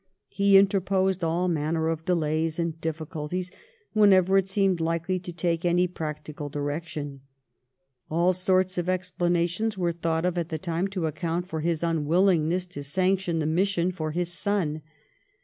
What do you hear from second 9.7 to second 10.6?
were thought of at the